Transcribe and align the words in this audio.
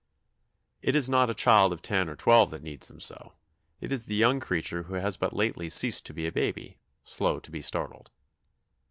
It 0.81 0.95
is 0.95 1.07
not 1.09 1.29
a 1.29 1.35
child 1.35 1.71
of 1.71 1.83
ten 1.83 2.09
or 2.09 2.15
twelve 2.15 2.49
that 2.49 2.63
needs 2.63 2.87
them 2.87 2.99
so; 2.99 3.33
it 3.79 3.91
is 3.91 4.05
the 4.05 4.15
young 4.15 4.39
creature 4.39 4.81
who 4.81 4.95
has 4.95 5.15
but 5.15 5.31
lately 5.31 5.69
ceased 5.69 6.07
to 6.07 6.13
be 6.15 6.25
a 6.25 6.31
baby, 6.31 6.79
slow 7.03 7.39
to 7.39 7.51
be 7.51 7.61
startled. 7.61 8.09